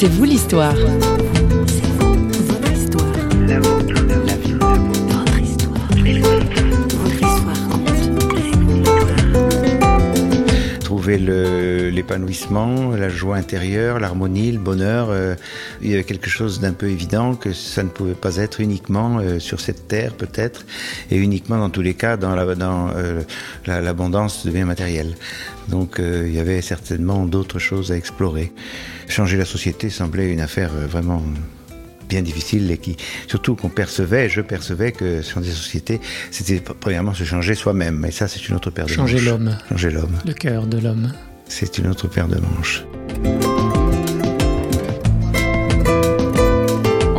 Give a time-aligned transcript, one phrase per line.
[0.00, 0.76] C'est vous l'histoire.
[11.16, 15.08] L'épanouissement, la joie intérieure, l'harmonie, le bonheur.
[15.10, 15.34] euh,
[15.80, 19.18] il y avait quelque chose d'un peu évident que ça ne pouvait pas être uniquement
[19.18, 20.66] euh, sur cette terre peut-être,
[21.10, 23.22] et uniquement dans tous les cas dans la- dans, euh,
[23.66, 25.14] la- l'abondance de biens matériels.
[25.68, 28.52] Donc il y avait certainement d'autres choses à explorer.
[29.06, 31.22] Changer la société semblait une affaire vraiment
[32.08, 36.00] bien difficile et qui, surtout qu'on percevait, je percevais que changer la société,
[36.30, 38.04] c'était premièrement se changer soi-même.
[38.06, 39.24] Et ça, c'est une autre paire de Changer manches.
[39.24, 40.18] l'homme, Changer l'homme.
[40.26, 41.12] le cœur de l'homme.
[41.46, 42.84] C'est une autre paire de manches.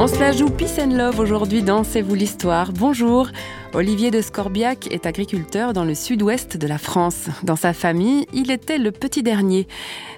[0.02, 2.72] On se la joue Peace and Love aujourd'hui dans C'est vous l'histoire.
[2.72, 3.28] Bonjour.
[3.74, 7.28] Olivier de Scorbiac est agriculteur dans le sud-ouest de la France.
[7.44, 9.68] Dans sa famille, il était le petit dernier.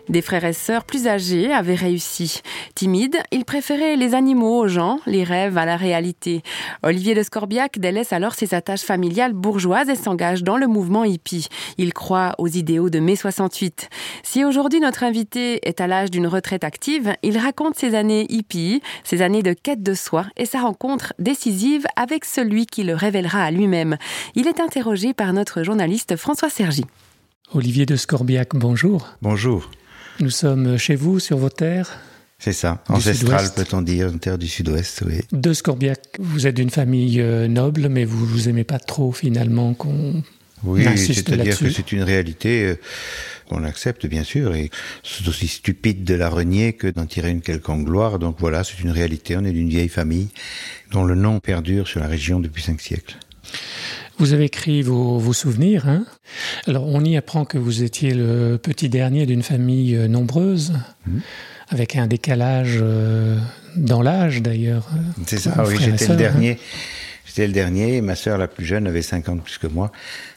[0.08, 2.42] Des frères et sœurs plus âgés avaient réussi.
[2.76, 6.44] Timide, il préférait les animaux aux gens, les rêves à la réalité.
[6.82, 11.48] Olivier de Scorbiac délaisse alors ses attaches familiales bourgeoises et s'engage dans le mouvement hippie.
[11.78, 13.90] Il croit aux idéaux de mai 68.
[14.24, 18.82] Si aujourd'hui notre invité est à l'âge d'une retraite active, il raconte ses années hippie,
[19.04, 23.41] ses années de quête de soi et sa rencontre décisive avec celui qui le révélera
[23.42, 23.98] à lui-même.
[24.36, 26.86] Il est interrogé par notre journaliste François Sergi.
[27.54, 29.10] Olivier de Scorbiac, bonjour.
[29.22, 29.70] Bonjour.
[30.20, 32.00] Nous sommes chez vous, sur vos terres?
[32.40, 32.84] C'est ça.
[32.88, 33.56] Du Ancestral, sud-ouest.
[33.56, 35.20] peut-on dire, une terre du sud-ouest, oui.
[35.32, 39.76] De Scorbiac, vous êtes d'une famille euh, noble, mais vous vous aimez pas trop finalement
[39.76, 40.24] qu'on
[40.64, 42.80] Oui, c'est-à-dire que c'est une réalité euh,
[43.48, 44.72] qu'on accepte, bien sûr, et
[45.04, 48.18] c'est aussi stupide de la renier que d'en tirer une quelconque gloire.
[48.18, 49.38] Donc voilà, c'est une réalité.
[49.38, 50.30] On est d'une vieille famille
[50.92, 53.18] dont le nom perdure sur la région depuis cinq siècles.
[54.18, 55.88] Vous avez écrit vos, vos souvenirs.
[55.88, 56.06] Hein
[56.68, 60.74] Alors, on y apprend que vous étiez le petit dernier d'une famille euh, nombreuse,
[61.08, 61.22] Mhm.
[61.70, 63.38] avec un décalage euh,
[63.76, 64.90] dans l'âge d'ailleurs.
[64.94, 66.16] euh, C'est ça, oui, j'étais le hein.
[66.16, 66.60] dernier.
[67.26, 69.68] J'étais le dernier, et ma sœur la plus jeune avait 5 ans de plus que
[69.68, 69.92] moi,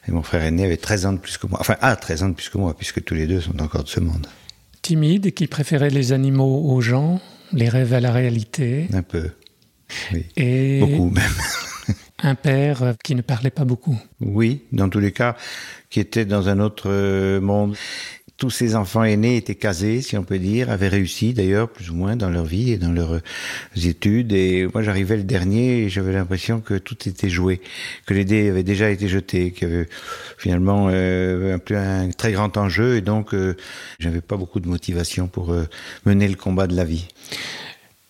[0.07, 1.59] et mon frère aîné avait 13 ans de plus que moi.
[1.61, 3.89] Enfin, ah, 13 ans de plus que moi, puisque tous les deux sont encore de
[3.89, 4.29] ce monde.
[4.81, 7.21] Timide, qui préférait les animaux aux gens,
[7.53, 9.31] les rêves à la réalité, Un peu.
[10.13, 10.25] Oui.
[10.37, 11.25] et Beaucoup même.
[12.25, 13.99] un père euh, qui ne parlait pas beaucoup.
[14.21, 15.37] Oui, dans tous les cas,
[15.91, 17.77] qui était dans un autre euh, monde.
[18.37, 21.95] Tous ces enfants aînés étaient casés, si on peut dire, avaient réussi d'ailleurs, plus ou
[21.95, 23.21] moins, dans leur vie et dans leurs euh,
[23.77, 24.33] études.
[24.33, 27.61] Et moi, j'arrivais le dernier et j'avais l'impression que tout était joué,
[28.07, 29.89] que les dés avaient déjà été jetés, qu'il y avait
[30.37, 32.97] finalement euh, un, très grand enjeu.
[32.97, 33.57] Et donc, euh,
[34.01, 35.69] j'avais pas beaucoup de motivation pour euh,
[36.05, 37.07] mener le combat de la vie.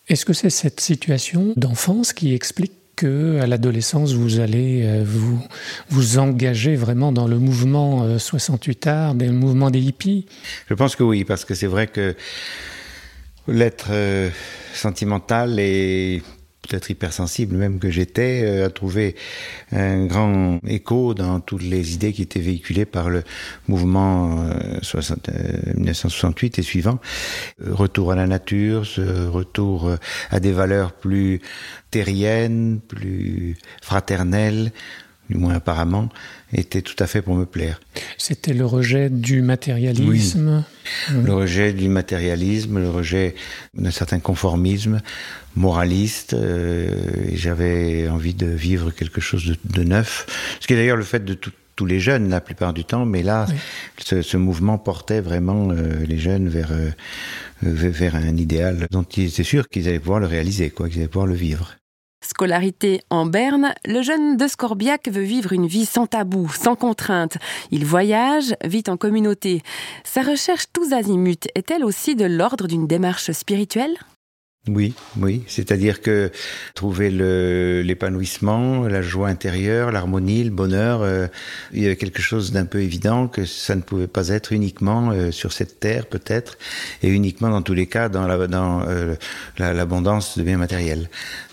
[0.08, 5.40] Est-ce que c'est cette situation d'enfance qui explique que à l'adolescence vous allez euh, vous
[5.88, 10.26] vous engager vraiment dans le mouvement euh, 68 art, le mouvement des hippies?
[10.68, 12.14] Je pense que oui, parce que c'est vrai que
[13.48, 14.30] l'être euh,
[14.72, 16.22] sentimental et
[16.66, 19.14] peut-être hypersensible même que j'étais euh, a trouvé
[19.72, 23.22] un grand écho dans toutes les idées qui étaient véhiculées par le
[23.68, 25.32] mouvement euh, 60, euh,
[25.76, 26.98] 1968 et suivant.
[27.62, 29.96] Euh, retour à la nature, ce retour euh,
[30.30, 31.40] à des valeurs plus
[31.90, 34.72] terriennes, plus fraternelles,
[35.30, 36.08] du moins apparemment,
[36.52, 37.80] était tout à fait pour me plaire.
[38.18, 40.64] C'était le rejet du matérialisme.
[41.24, 43.34] Le rejet du matérialisme, le rejet
[43.74, 45.00] d'un certain conformisme
[45.56, 46.34] moraliste.
[46.34, 46.88] euh,
[47.30, 50.26] et J'avais envie de vivre quelque chose de, de neuf.
[50.60, 53.04] Ce qui est d'ailleurs le fait de tout- tous les jeunes la plupart du temps.
[53.04, 53.54] Mais là, Oui.
[53.98, 56.90] ce, ce mouvement portait vraiment euh, les jeunes vers, euh,
[57.62, 60.98] vers vers un idéal dont ils étaient sûrs qu'ils allaient pouvoir le réaliser, quoi, qu'ils
[60.98, 61.74] allaient pouvoir le vivre.
[62.24, 67.36] Scolarité en Berne, le jeune de Scorbiac veut vivre une vie sans tabou, sans contrainte.
[67.70, 69.62] Il voyage, vit en communauté.
[70.04, 73.94] Sa recherche tous azimuts est-elle aussi de l'ordre d'une démarche spirituelle?
[74.66, 75.42] Oui, oui.
[75.46, 76.30] C'est-à-dire que
[76.74, 77.10] trouver
[77.82, 81.26] l'épanouissement, la joie intérieure, l'harmonie, le bonheur, euh,
[81.74, 85.10] il y avait quelque chose d'un peu évident que ça ne pouvait pas être uniquement
[85.10, 86.56] euh, sur cette terre peut-être,
[87.02, 89.16] et uniquement dans tous les cas dans la- dans euh,
[89.58, 91.10] la- l'abondance de biens matériels.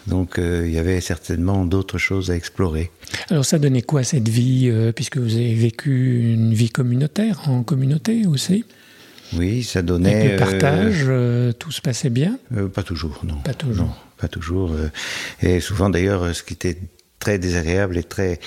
[0.08, 2.92] Donc euh, il y avait certainement d'autres choses à explorer.
[3.30, 7.64] Alors ça donnait quoi cette vie, euh, puisque vous avez vécu une vie communautaire, en
[7.64, 8.64] communauté aussi?
[9.34, 10.16] Oui, ça donnait.
[10.16, 12.38] Avec le euh, partage, euh, tout se passait bien?
[12.56, 13.38] Euh, pas toujours, non.
[13.38, 13.86] Pas toujours.
[13.86, 14.76] Non, pas toujours.
[15.42, 16.78] et souvent, d'ailleurs, ce qui était
[17.20, 18.40] très désagréable et très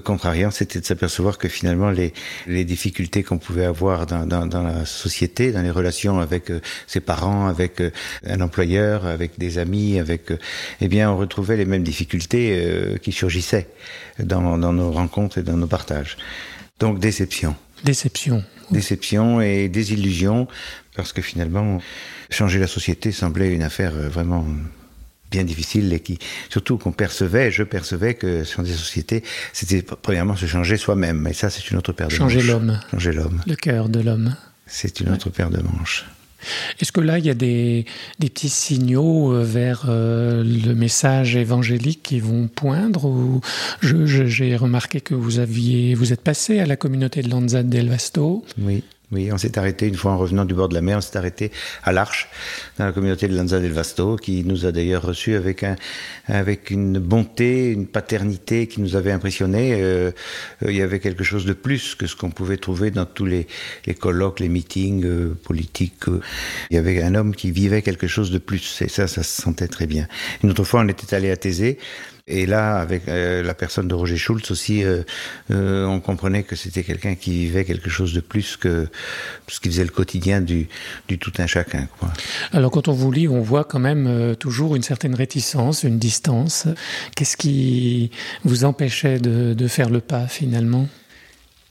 [0.00, 2.12] contrariant, c'était de s'apercevoir que finalement, les,
[2.46, 6.60] les difficultés qu'on pouvait avoir dans, dans, dans la société, dans les relations avec euh,
[6.86, 7.90] ses parents, avec euh,
[8.26, 10.38] un employeur, avec des amis, avec, euh,
[10.80, 12.32] eh bien, on retrouvait les mêmes difficultés
[13.02, 13.68] qui surgissaient
[14.18, 16.16] dans, dans nos rencontres et dans nos partages.
[16.78, 18.44] Donc, déception Déception.
[18.70, 20.48] déception et désillusion
[20.94, 21.80] parce que finalement,
[22.30, 24.46] changer la société semblait une affaire euh, vraiment
[25.30, 26.18] bien difficile et qui,
[26.50, 29.24] surtout qu'on percevait, je percevais que changer la société,
[29.54, 31.26] c'était premièrement se changer soi-même.
[31.26, 32.44] Et ça, c'est une autre paire de changer manches.
[32.44, 32.80] Changer l'homme.
[32.90, 33.42] Changer l'homme.
[33.46, 34.36] Le cœur de l'homme.
[34.66, 36.04] C'est une autre paire de manches.
[36.80, 37.84] Est-ce que là, il y a des,
[38.18, 43.40] petits signaux euh, vers euh, le message évangélique qui vont poindre ou
[43.82, 48.44] J'ai remarqué que vous, aviez, vous êtes passé à la communauté de Lanza del Vasto.
[48.58, 48.82] Oui.
[49.12, 51.18] Oui, on s'est arrêté une fois en revenant du bord de la mer, on s'est
[51.18, 51.52] arrêté
[51.84, 52.30] à l'Arche,
[52.78, 55.76] dans la communauté de Lanza del Vasto, qui nous a d'ailleurs reçus avec, un,
[56.28, 59.74] avec une bonté, une paternité qui nous avait impressionné.
[59.82, 60.12] Euh,
[60.66, 63.46] il y avait quelque chose de plus que ce qu'on pouvait trouver dans tous les,
[63.84, 66.06] les colloques, les meetings euh, politiques.
[66.70, 69.42] Il y avait un homme qui vivait quelque chose de plus, et ça, ça se
[69.42, 70.08] sentait très bien.
[70.42, 71.76] Une autre fois, on était allé à Thésée,
[72.32, 75.02] et là, avec euh, la personne de Roger Schultz aussi, euh,
[75.50, 78.88] euh, on comprenait que c'était quelqu'un qui vivait quelque chose de plus que
[79.48, 80.68] ce qui faisait le quotidien du,
[81.08, 81.86] du tout un chacun.
[81.98, 82.10] Quoi.
[82.52, 86.66] Alors quand on vous lit, on voit quand même toujours une certaine réticence, une distance.
[87.14, 88.10] Qu'est-ce qui
[88.44, 90.88] vous empêchait de, de faire le pas finalement?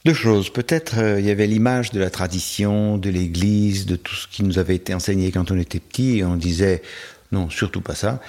[0.05, 0.51] Deux choses.
[0.51, 4.59] Peut-être il y avait l'image de la tradition, de l'Église, de tout ce qui nous
[4.59, 6.81] avait été enseigné quand on était petit, et on disait
[7.31, 8.19] non, surtout pas ça.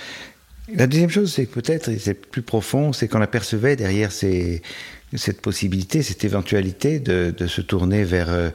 [0.68, 6.24] La deuxième chose, c'est peut-être, c'est plus profond, c'est qu'on apercevait derrière cette possibilité, cette
[6.24, 8.50] éventualité de, se tourner vers, euh,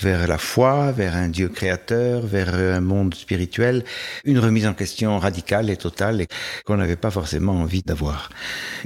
[0.00, 3.84] vers la foi, vers un Dieu créateur, vers un monde spirituel,
[4.24, 6.26] une remise en question radicale et totale
[6.64, 8.30] qu'on n'avait pas forcément envie d'avoir.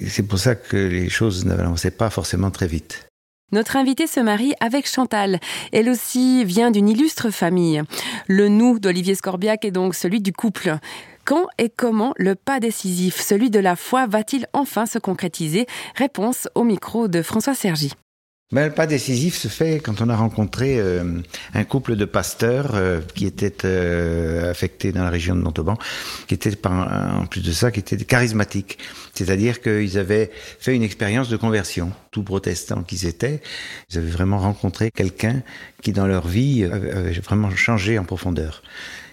[0.09, 3.07] C'est pour ça que les choses n'avançaient pas forcément très vite.
[3.53, 5.41] Notre invitée se marie avec Chantal.
[5.73, 7.83] Elle aussi vient d'une illustre famille.
[8.29, 10.79] Le nous d'Olivier Scorbiac est donc celui du couple.
[11.25, 15.67] Quand et comment le pas décisif, celui de la foi, va-t-il enfin se concrétiser?
[15.95, 17.93] Réponse au micro de François Sergi.
[18.53, 21.21] Le pas décisif se fait quand on a rencontré euh,
[21.55, 25.79] un couple de pasteurs euh, qui étaient euh, affectés dans la région de Montauban,
[26.27, 28.79] qui étaient en plus de ça, qui étaient charismatiques.
[29.15, 33.41] C'est-à-dire qu'ils avaient fait une expérience de conversion, tout protestants qu'ils étaient.
[33.89, 35.43] Ils avaient vraiment rencontré quelqu'un
[35.81, 38.65] qui, dans leur vie, avait vraiment changé en profondeur.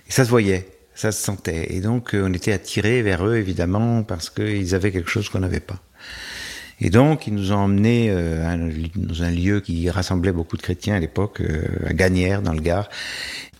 [0.09, 0.67] Et ça se voyait
[0.97, 1.67] ça se sentait.
[1.69, 5.39] Et donc, euh, on était attirés vers eux, évidemment, parce qu'ils avaient quelque chose qu'on
[5.39, 5.79] n'avait pas.
[6.81, 8.43] Et donc, ils nous ont emmenés euh,
[8.95, 12.61] dans un lieu qui rassemblait beaucoup de chrétiens à l'époque, euh, à Gagnères, dans le
[12.61, 12.89] Gard,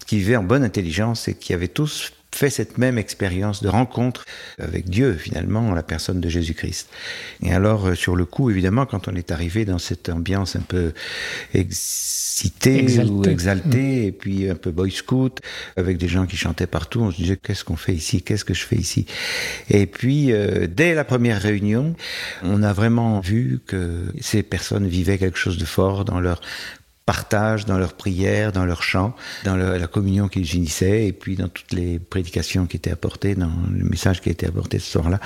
[0.07, 4.25] qui vivaient en bonne intelligence et qui avaient tous fait cette même expérience de rencontre
[4.60, 6.89] avec Dieu, finalement, en la personne de Jésus-Christ.
[7.42, 10.94] Et alors, sur le coup, évidemment, quand on est arrivé dans cette ambiance un peu
[11.54, 14.04] excité ou exalté, mm.
[14.04, 15.39] et puis un peu boy scout,
[15.75, 17.01] avec des gens qui chantaient partout.
[17.01, 19.06] On se disait qu'est-ce qu'on fait ici, qu'est-ce que je fais ici?
[19.69, 21.95] Et puis euh, dès la première réunion,
[22.44, 26.42] on a vraiment vu que ces personnes vivaient quelque chose de fort dans leur
[27.07, 29.15] partage dans leurs prières, dans leurs chants,
[29.45, 33.50] dans la communion qu'ils unissaient, et puis dans toutes les prédications qui étaient apportées, dans
[33.71, 35.19] le message qui a été apporté ce soir-là.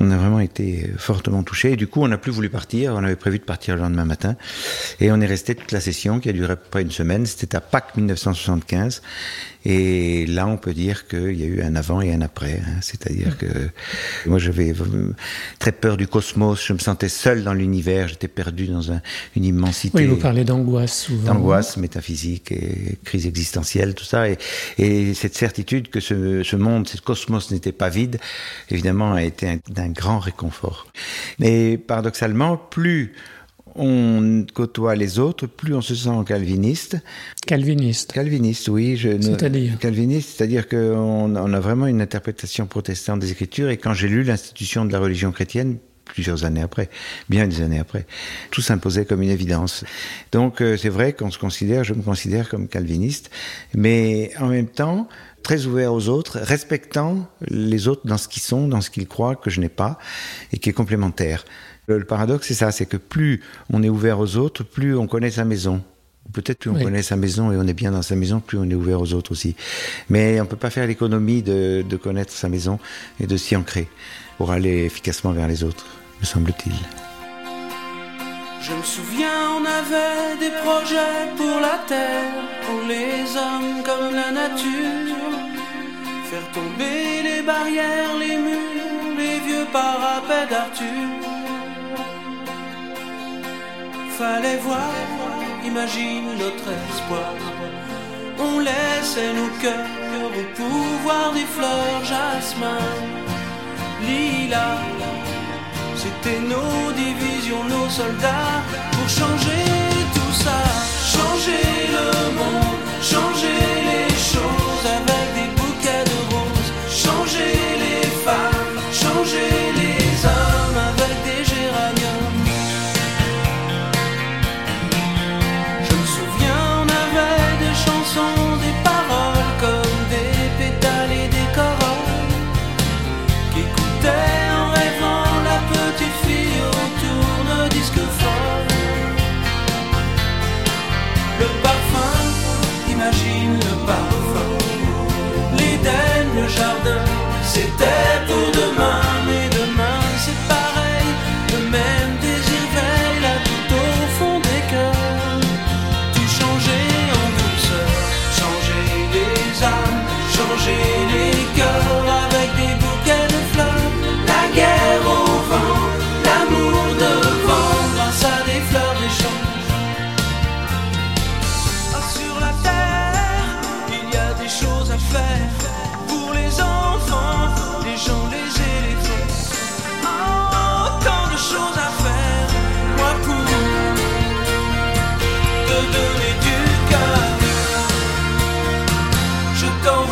[0.00, 1.72] On a vraiment été fortement touchés.
[1.72, 2.94] Et du coup, on n'a plus voulu partir.
[2.94, 4.36] On avait prévu de partir le lendemain matin.
[5.00, 7.26] Et on est resté toute la session qui a duré à peu près une semaine.
[7.26, 9.02] C'était à Pâques 1975.
[9.66, 12.60] Et là, on peut dire qu'il y a eu un avant et un après.
[12.60, 12.80] Hein.
[12.82, 13.46] C'est-à-dire que
[14.26, 14.74] moi, j'avais
[15.58, 16.66] très peur du cosmos.
[16.66, 18.08] Je me sentais seul dans l'univers.
[18.08, 19.96] J'étais perdu dans une immensité.
[19.96, 21.32] Oui, vous parlez d'angoisse souvent.
[21.32, 24.28] D'angoisse métaphysique et crise existentielle, tout ça.
[24.28, 24.36] Et,
[24.76, 28.18] et cette certitude que ce, ce monde, ce cosmos n'était pas vide,
[28.70, 30.86] évidemment, a été grand réconfort.
[31.38, 33.14] Mais paradoxalement, plus
[33.76, 36.96] on côtoie les autres, plus on se sent calviniste.
[37.46, 38.12] Calviniste.
[38.12, 38.98] Calviniste, oui.
[38.98, 43.70] C'est-à-dire Calviniste, c'est-à-dire qu'on on a vraiment une interprétation protestante des Écritures.
[43.70, 46.90] Et quand j'ai lu l'institution de la religion chrétienne, plusieurs années après,
[47.28, 48.06] bien des années après,
[48.50, 49.84] tout s'imposait comme une évidence.
[50.32, 53.30] Donc euh, c'est vrai qu'on se considère, je me considère comme calviniste,
[53.74, 55.08] mais en même temps
[55.42, 59.36] très ouvert aux autres, respectant les autres dans ce qu'ils sont, dans ce qu'ils croient
[59.36, 59.98] que je n'ai pas,
[60.52, 61.44] et qui est complémentaire.
[61.86, 65.30] Le paradoxe, c'est ça, c'est que plus on est ouvert aux autres, plus on connaît
[65.30, 65.82] sa maison.
[66.32, 68.64] Peut-être plus on connaît sa maison et on est bien dans sa maison, plus on
[68.64, 69.54] est ouvert aux autres aussi.
[70.08, 72.78] Mais on ne peut pas faire l'économie de, de, connaître sa maison
[73.20, 73.88] et de s'y ancrer
[74.38, 75.86] pour aller efficacement vers les autres,
[76.20, 76.74] me semble-t-il.
[78.62, 82.32] Je me souviens, on avait des projets pour la terre,
[82.66, 85.38] pour les hommes comme la nature.
[86.30, 91.24] Faire tomber les barrières, les murs, les vieux parapets d'Arthur
[94.18, 94.92] fallait voir,
[95.64, 97.32] imagine notre espoir.
[98.38, 102.84] On laissait nos cœurs au pouvoir des fleurs, jasmin,
[104.06, 104.68] lila.
[105.96, 109.64] C'était nos divisions, nos soldats pour changer
[110.14, 110.58] tout ça,
[111.16, 111.83] changer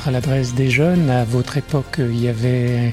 [0.00, 1.10] peut-être à l'adresse des jeunes.
[1.10, 2.92] À votre époque, il y avait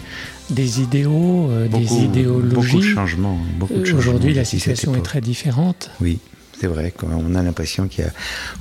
[0.50, 2.56] des idéaux, euh, des idéologies.
[2.56, 3.40] Beaucoup de changements.
[3.62, 5.92] Euh, changements Aujourd'hui, la situation est très différente.
[6.02, 6.20] Oui,
[6.60, 6.94] c'est vrai.
[7.04, 8.12] On a l'impression qu'il y a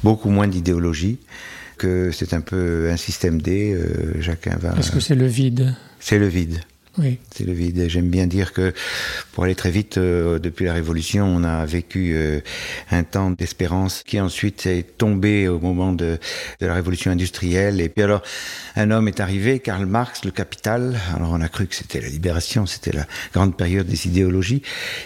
[0.03, 1.19] beaucoup moins d'idéologie,
[1.79, 3.73] que c'est un peu un système D.
[3.75, 4.75] euh, chacun va.
[4.79, 5.75] Est-ce que c'est le vide?
[6.01, 6.61] C'est le vide.
[7.31, 7.89] C'est le vide.
[7.89, 8.73] J'aime bien dire que,
[9.33, 12.41] pour aller très vite, euh, depuis la Révolution, on a vécu euh,
[12.91, 16.19] un temps d'espérance qui ensuite est tombé au moment de,
[16.61, 17.83] la Révolution industrielle.
[17.83, 18.23] Et puis alors,
[18.77, 20.99] un homme est arrivé, Karl Marx, le Capital.
[21.15, 24.63] Alors on a cru que c'était la libération, c'était la grande période des idéologies.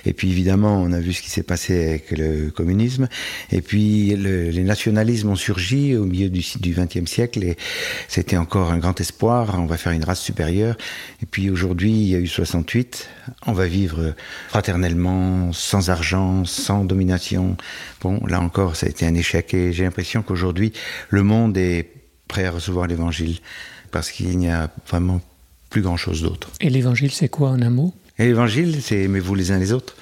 [0.07, 3.09] Et puis évidemment, on a vu ce qui s'est passé avec le communisme.
[3.51, 7.57] Et puis le- les nationalismes ont surgi au milieu du XXe siècle et
[8.07, 9.57] c'était encore un grand espoir.
[9.59, 10.77] On va faire une race supérieure.
[11.23, 13.09] Et puis aujourd'hui, il y a eu 68.
[13.47, 14.15] On va vivre
[14.49, 17.57] fraternellement, sans argent, sans domination.
[18.03, 20.73] Bon, là encore, ça a été un échec et j'ai l'impression qu'aujourd'hui,
[21.09, 21.89] le monde est
[22.29, 23.39] prêt à recevoir l'évangile
[23.91, 25.21] parce qu'il n'y a vraiment
[25.71, 26.51] plus grand chose d'autre.
[26.61, 27.95] Et l'évangile, c'est quoi en un mot?
[28.19, 29.97] Et l'évangile, c'est aimez-vous les uns les autres.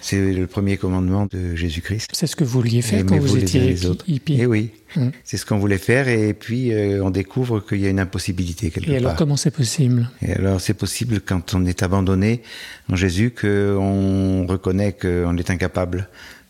[0.00, 2.08] C'est le premier commandement de Jésus-Christ.
[2.12, 4.04] C'est ce que vous vouliez faire quand vous étiez les autres.
[4.08, 4.40] hippie.
[4.40, 5.10] Et oui, Mm.
[5.22, 8.70] c'est ce qu'on voulait faire et puis euh, on découvre qu'il y a une impossibilité
[8.70, 9.18] quelque Et alors, part.
[9.18, 10.10] comment c'est possible?
[10.20, 12.42] Et alors c'est possible quand on est abandonné
[12.90, 16.08] en Jésus qu'on reconnaît qu'on est incapable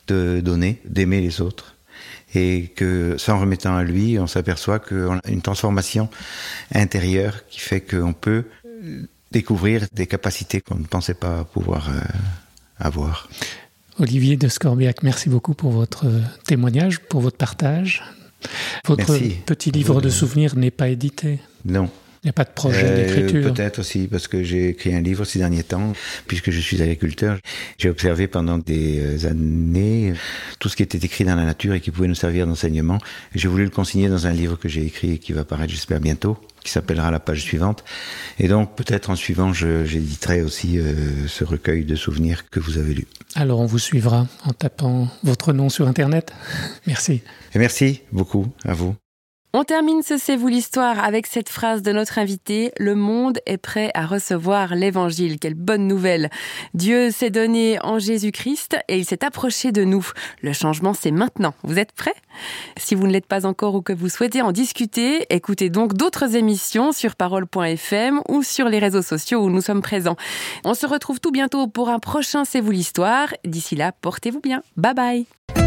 [0.08, 1.76] de donner, d'aimer les autres.
[2.34, 6.08] Et que s'en remettant à lui, on s'aperçoit qu'on a une transformation
[6.74, 9.02] intérieure qui fait qu'on peut euh,
[9.32, 12.00] découvrir des capacités qu'on ne pensait pas pouvoir euh,
[12.80, 13.28] avoir.
[13.98, 18.02] Olivier de Scorbiac, merci beaucoup pour votre euh, témoignage, pour votre partage.
[18.86, 19.36] Votre Merci.
[19.44, 21.40] petit livre de souvenirs n'est pas édité.
[21.66, 21.90] Non,
[22.22, 23.52] Il n'y a pas de projet Euh, d'écriture.
[23.52, 25.94] Peut-être aussi parce que j'ai écrit un livre ces derniers temps,
[26.26, 27.38] puisque je suis agriculteur.
[27.78, 30.12] J'ai observé pendant des euh, années
[30.58, 32.98] tout ce qui était écrit dans la nature et qui pouvait nous servir d'enseignement.
[33.34, 36.00] J'ai voulu le consigner dans un livre que j'ai écrit et qui va paraître, j'espère,
[36.00, 37.84] bientôt, qui s'appellera La page suivante.
[38.38, 42.92] Et donc, peut-être en suivant, j'éditerai aussi euh, ce recueil de souvenirs que vous avez
[42.92, 43.06] lu.
[43.34, 46.32] Alors on vous suivra en tapant votre nom sur Internet.
[46.86, 47.22] Merci.
[47.54, 48.94] Et merci beaucoup à vous.
[49.52, 53.58] On termine ce C'est vous l'histoire avec cette phrase de notre invité Le monde est
[53.58, 55.40] prêt à recevoir l'évangile.
[55.40, 56.30] Quelle bonne nouvelle
[56.72, 60.06] Dieu s'est donné en Jésus-Christ et il s'est approché de nous.
[60.40, 61.52] Le changement, c'est maintenant.
[61.64, 62.14] Vous êtes prêts?
[62.76, 66.36] Si vous ne l'êtes pas encore ou que vous souhaitez en discuter, écoutez donc d'autres
[66.36, 70.16] émissions sur parole.fm ou sur les réseaux sociaux où nous sommes présents.
[70.64, 73.34] On se retrouve tout bientôt pour un prochain C'est vous l'histoire.
[73.44, 74.62] D'ici là, portez-vous bien.
[74.76, 75.59] Bye bye